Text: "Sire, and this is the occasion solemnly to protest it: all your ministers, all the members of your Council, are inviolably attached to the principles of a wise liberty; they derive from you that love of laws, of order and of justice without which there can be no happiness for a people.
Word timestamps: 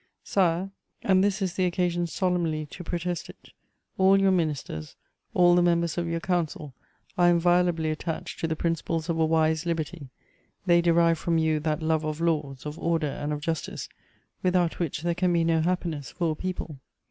"Sire, 0.23 0.71
and 1.03 1.23
this 1.23 1.43
is 1.43 1.53
the 1.53 1.65
occasion 1.65 2.07
solemnly 2.07 2.65
to 2.65 2.83
protest 2.83 3.29
it: 3.29 3.51
all 3.99 4.19
your 4.19 4.31
ministers, 4.31 4.95
all 5.35 5.53
the 5.53 5.61
members 5.61 5.95
of 5.95 6.07
your 6.07 6.19
Council, 6.19 6.73
are 7.19 7.29
inviolably 7.29 7.91
attached 7.91 8.39
to 8.39 8.47
the 8.47 8.55
principles 8.55 9.09
of 9.09 9.19
a 9.19 9.25
wise 9.27 9.63
liberty; 9.67 10.09
they 10.65 10.81
derive 10.81 11.19
from 11.19 11.37
you 11.37 11.59
that 11.59 11.83
love 11.83 12.03
of 12.03 12.19
laws, 12.19 12.65
of 12.65 12.79
order 12.79 13.05
and 13.11 13.31
of 13.31 13.41
justice 13.41 13.89
without 14.41 14.79
which 14.79 15.03
there 15.03 15.13
can 15.13 15.31
be 15.31 15.43
no 15.43 15.61
happiness 15.61 16.09
for 16.09 16.31
a 16.31 16.35
people. 16.35 16.79